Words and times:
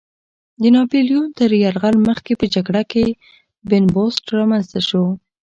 د 0.61 0.63
ناپیلیون 0.75 1.25
تر 1.37 1.49
یرغل 1.63 1.95
مخکې 2.07 2.33
په 2.39 2.45
جګړه 2.53 2.83
کې 2.91 3.05
بن 3.69 3.83
بست 3.95 4.23
رامنځته 4.37 4.79
شو. 4.87 5.03